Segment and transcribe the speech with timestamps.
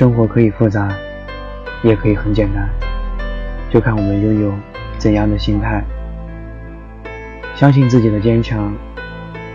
[0.00, 0.88] 生活可以复杂，
[1.82, 2.66] 也可以很简单，
[3.68, 4.54] 就看我们拥有
[4.96, 5.84] 怎样的心态。
[7.54, 8.74] 相信自己的坚强，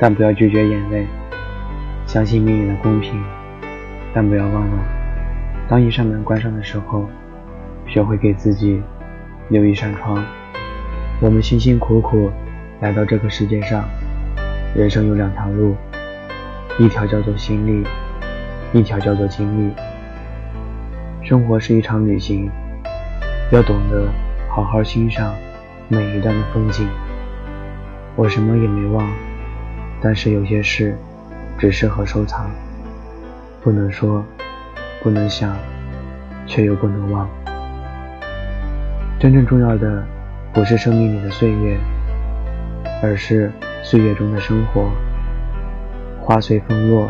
[0.00, 1.06] 但不要拒绝眼泪；
[2.08, 3.22] 相信命运的公平，
[4.12, 4.84] 但不要忘了，
[5.68, 7.08] 当一扇门关上的时候，
[7.86, 8.82] 学会给自己
[9.48, 10.24] 留一扇窗。
[11.20, 12.32] 我们辛辛苦苦
[12.80, 13.84] 来到这个世界上，
[14.74, 15.76] 人生有两条路，
[16.80, 17.86] 一条叫做心力，
[18.72, 19.72] 一条叫做经历。
[21.32, 22.50] 生活是一场旅行，
[23.52, 24.06] 要懂得
[24.50, 25.34] 好好欣赏
[25.88, 26.86] 每一段的风景。
[28.16, 29.10] 我什么也没忘，
[29.98, 30.94] 但是有些事
[31.56, 32.50] 只适合收藏，
[33.62, 34.22] 不能说，
[35.02, 35.56] 不能想，
[36.46, 37.26] 却又不能忘。
[39.18, 40.04] 真正重要的
[40.52, 41.78] 不是生命里的岁月，
[43.02, 43.50] 而是
[43.82, 44.90] 岁月中的生活。
[46.20, 47.08] 花随风落，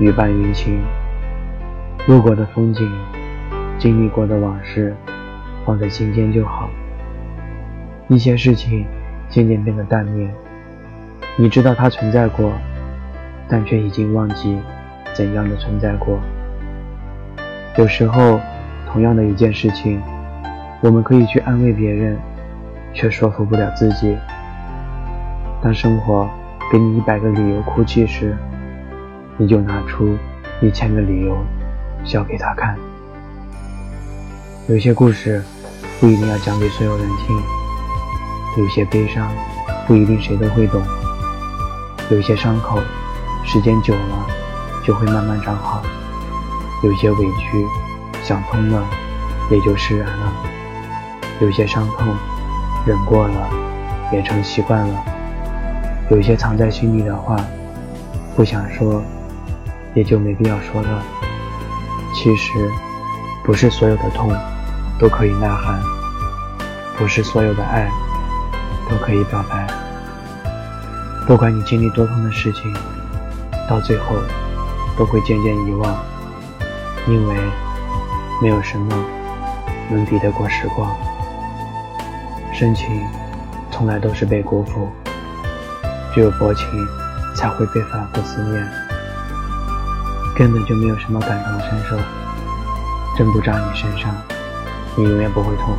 [0.00, 0.82] 雨伴云晴，
[2.08, 2.90] 路过的风景。
[3.84, 4.96] 经历过的往事，
[5.66, 6.70] 放在心间就好。
[8.08, 8.86] 一些事情
[9.28, 10.26] 渐渐变得淡灭，
[11.36, 12.50] 你知道它存在过，
[13.46, 14.58] 但却已经忘记
[15.12, 16.18] 怎样的存在过。
[17.76, 18.40] 有时候，
[18.90, 20.00] 同样的一件事情，
[20.80, 22.16] 我们可以去安慰别人，
[22.94, 24.16] 却说服不了自己。
[25.60, 26.26] 当生活
[26.72, 28.34] 给你一百个理由哭泣时，
[29.36, 30.16] 你就拿出
[30.62, 31.36] 一千个理由
[32.02, 32.74] 笑给他看。
[34.66, 35.44] 有些故事
[36.00, 37.36] 不一定要讲给所有人听，
[38.56, 39.30] 有些悲伤
[39.86, 40.82] 不一定谁都会懂，
[42.10, 42.80] 有些伤口
[43.44, 44.26] 时间久了
[44.82, 45.82] 就会慢慢长好，
[46.82, 47.66] 有些委屈
[48.22, 48.82] 想通了
[49.50, 50.32] 也就释然了，
[51.42, 52.16] 有些伤痛
[52.86, 53.50] 忍过了
[54.14, 55.04] 也成习惯了，
[56.10, 57.36] 有些藏在心里的话
[58.34, 59.02] 不想说
[59.92, 61.02] 也就没必要说了。
[62.14, 62.70] 其实
[63.44, 64.34] 不是所有的痛。
[64.98, 65.82] 都可以呐喊，
[66.96, 67.90] 不是所有的爱
[68.88, 69.66] 都可以表白。
[71.26, 72.72] 不管你经历多痛的事情，
[73.68, 74.16] 到最后
[74.96, 75.96] 都会渐渐遗忘，
[77.08, 77.36] 因为
[78.40, 79.04] 没有什么
[79.90, 80.94] 能抵得过时光。
[82.52, 83.02] 深情
[83.70, 84.88] 从来都是被辜负，
[86.14, 86.66] 只有薄情
[87.34, 88.64] 才会被反复思念。
[90.36, 91.96] 根本就没有什么感同身受，
[93.16, 94.14] 针不扎你身上。
[94.96, 95.76] 你永远不会痛。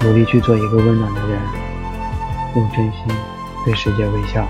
[0.00, 1.40] 努力去做一个温暖的人，
[2.54, 3.16] 用真心
[3.64, 4.46] 对世界微笑，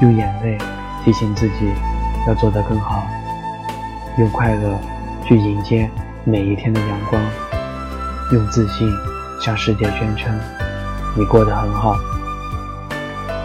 [0.00, 0.58] 用眼泪
[1.04, 1.72] 提醒自己
[2.26, 3.04] 要做得更好，
[4.18, 4.78] 用快乐
[5.24, 5.88] 去迎接
[6.24, 7.22] 每一天的阳光，
[8.32, 8.92] 用自信
[9.40, 10.36] 向世界宣称
[11.16, 11.96] 你过得很好。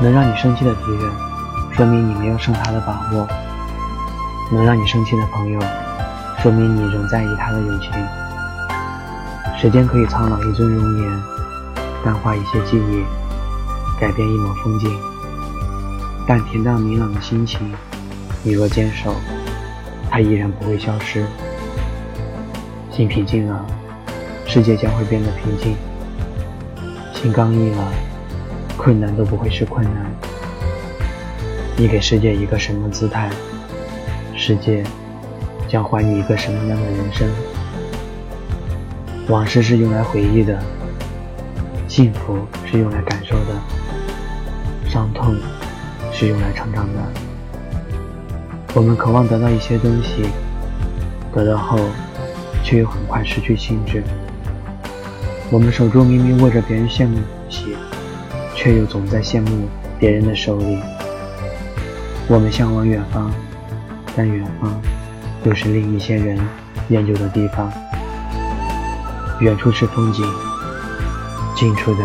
[0.01, 1.11] 能让你生气的敌人，
[1.71, 3.27] 说明你没有胜他的把握；
[4.51, 5.59] 能让你生气的朋友，
[6.41, 7.91] 说明你仍在意他的友情。
[9.59, 11.23] 时间可以苍老一尊容颜，
[12.05, 13.03] 淡化一些记忆，
[13.99, 14.95] 改变一抹风景。
[16.27, 17.73] 但恬淡明朗的心情，
[18.43, 19.15] 你若坚守，
[20.11, 21.25] 它依然不会消失。
[22.91, 23.65] 心平静了，
[24.45, 25.73] 世界将会变得平静；
[27.11, 27.91] 心刚毅了，
[28.77, 30.05] 困难都不会是困难。
[31.75, 33.31] 你给世界一个什么姿态，
[34.35, 34.83] 世界
[35.67, 37.27] 将还你一个什么样的人生？
[39.29, 40.57] 往事是用来回忆的，
[41.89, 45.35] 幸福是用来感受的，伤痛
[46.13, 46.99] 是用来成长的。
[48.73, 50.23] 我们渴望得到一些东西，
[51.33, 51.77] 得到后
[52.63, 54.01] 却又很快失去兴致。
[55.51, 57.75] 我们手中明明握着别人羡慕的东西，
[58.55, 59.67] 却又总在羡慕
[59.99, 60.79] 别人的手里。
[62.29, 63.29] 我们向往远方，
[64.15, 64.81] 但远方
[65.43, 66.39] 又是另一些人
[66.87, 67.69] 研究的地方。
[69.39, 70.25] 远处是风景，
[71.55, 72.03] 近处的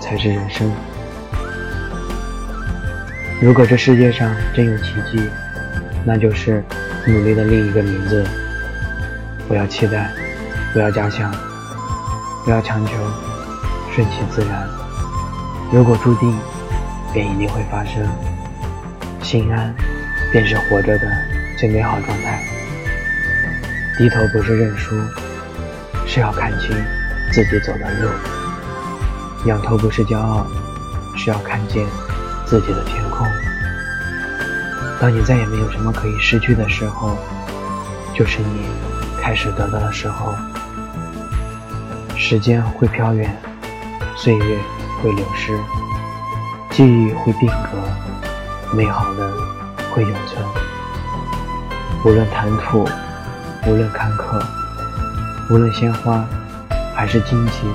[0.00, 0.70] 才是人生。
[3.40, 5.28] 如果这世界上真有奇迹，
[6.04, 6.62] 那就是
[7.04, 8.24] 努力的另一个名字。
[9.48, 10.12] 不要期待，
[10.72, 11.34] 不要假想，
[12.44, 12.92] 不要强求，
[13.92, 14.64] 顺其自然。
[15.72, 16.32] 如果注定，
[17.12, 18.06] 便一定会发生。
[19.20, 19.74] 心安，
[20.30, 21.08] 便是活着的
[21.58, 22.40] 最美好状态。
[23.98, 24.94] 低头不是认输。
[26.14, 26.68] 是要看清
[27.32, 28.10] 自己走的路，
[29.46, 30.46] 仰头不是骄傲，
[31.16, 31.86] 是要看见
[32.44, 33.26] 自己的天空。
[35.00, 37.16] 当你再也没有什么可以失去的时候，
[38.12, 38.66] 就是你
[39.22, 40.34] 开始得到的时候。
[42.14, 43.34] 时间会飘远，
[44.14, 44.58] 岁月
[45.00, 45.58] 会流失，
[46.68, 49.32] 记忆会定格，美好的
[49.94, 50.44] 会永存。
[52.04, 52.86] 无论谈吐
[53.66, 54.38] 无论坎坷，
[55.52, 56.24] 无论鲜花
[56.96, 57.66] 还是荆棘，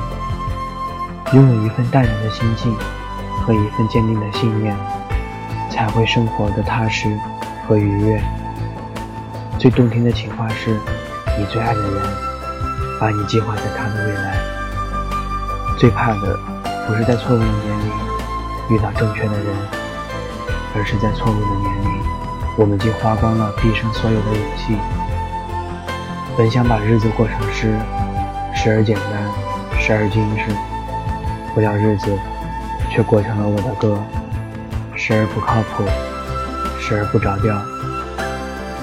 [1.34, 2.76] 拥有一份淡然的心境
[3.46, 4.76] 和一份坚定的信念，
[5.70, 7.16] 才会生活的踏实
[7.68, 8.20] 和愉悦。
[9.60, 10.72] 最动听的情话是，
[11.38, 12.02] 你最爱的人
[13.00, 14.40] 把你计划在他的未来。
[15.78, 16.36] 最怕的
[16.88, 19.56] 不是在错误的年龄遇到正确的人，
[20.76, 22.02] 而是在错误的年龄，
[22.58, 24.76] 我们竟花光了毕生所有的勇气。
[26.38, 27.76] 本想把日子过成诗，
[28.54, 30.56] 时而简单，时而精致，
[31.56, 32.16] 不料日子
[32.92, 33.98] 却过成了我的歌，
[34.96, 35.84] 时而不靠谱，
[36.80, 37.60] 时而不着调。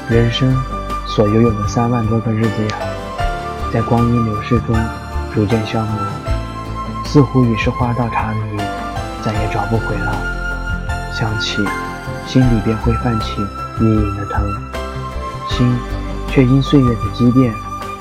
[0.09, 0.53] 人生
[1.07, 2.77] 所拥有的三万多个日子呀，
[3.73, 4.75] 在光阴流逝中
[5.33, 5.97] 逐渐消磨，
[7.05, 8.57] 似乎已是花到茶余，
[9.23, 10.13] 再也找不回了。
[11.13, 11.65] 想起，
[12.27, 13.41] 心里便会泛起
[13.79, 14.43] 隐隐的疼，
[15.51, 15.79] 心。
[16.35, 17.55] 却因岁月的积淀，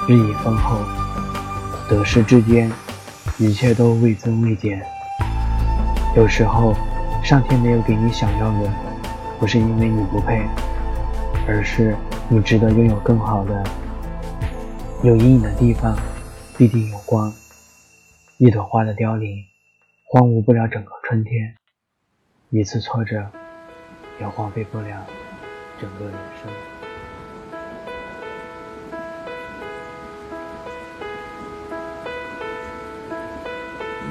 [0.07, 0.79] 日益丰厚。
[1.87, 2.67] 得失之间，
[3.37, 4.83] 一切都未增未减。
[6.15, 6.73] 有时候，
[7.23, 8.73] 上天没有给你想要的，
[9.39, 10.41] 不是因为你不配，
[11.47, 11.95] 而是
[12.27, 13.63] 你值得拥有更好的。
[15.03, 15.95] 有阴影的地方，
[16.57, 17.31] 必定有光。
[18.39, 19.37] 一朵花的凋零，
[20.09, 21.53] 荒芜不了整个春天；
[22.49, 23.27] 一次挫折，
[24.19, 25.05] 也荒废不了
[25.79, 26.51] 整个人生。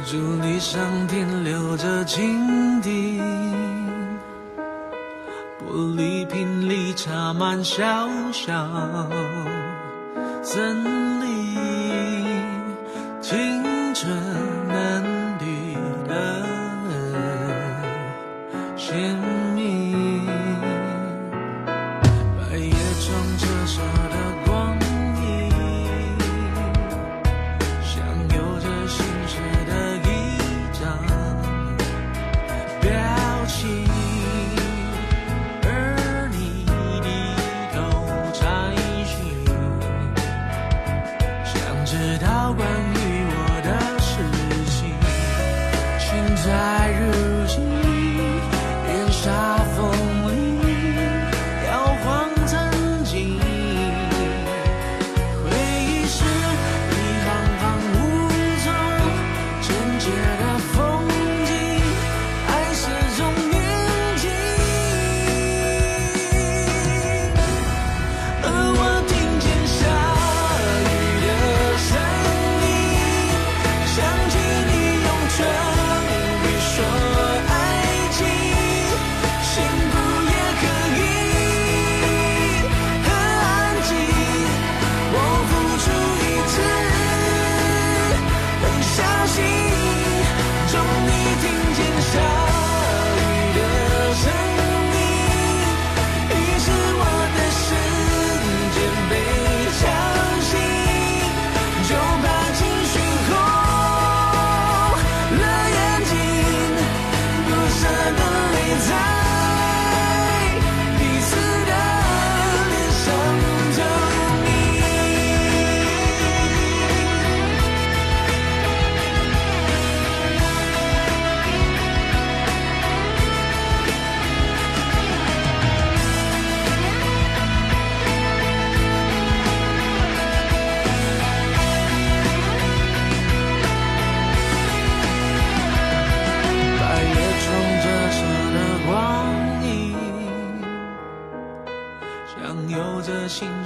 [0.04, 3.20] 祝你上天留着蜻蜓，
[5.60, 8.52] 玻璃瓶里插满小小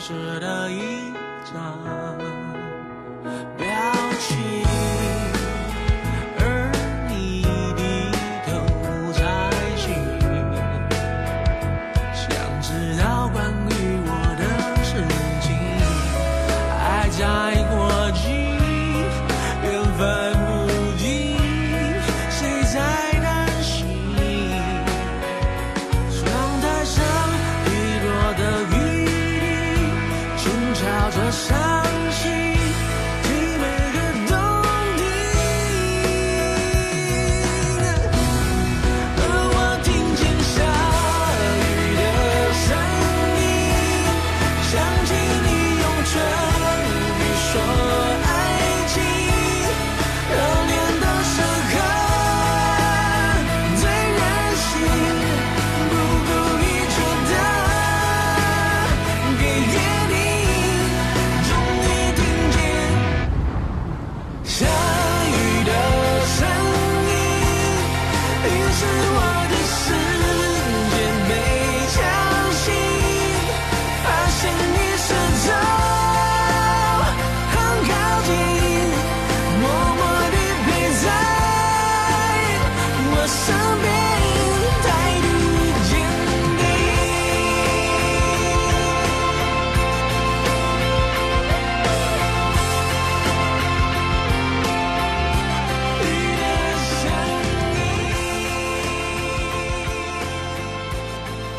[0.06, 1.12] 心事的一
[1.52, 2.25] 张。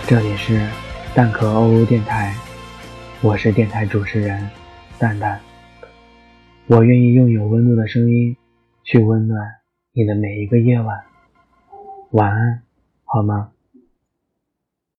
[0.08, 0.66] 这里是
[1.14, 2.34] 蛋壳欧欧电台，
[3.22, 4.50] 我是电台主持人
[4.98, 5.38] 蛋蛋。
[6.68, 8.38] 我愿意用有温度的声音
[8.86, 9.46] 去温暖
[9.92, 10.98] 你的每一个夜晚。
[12.12, 12.64] 晚安，
[13.04, 13.52] 好吗？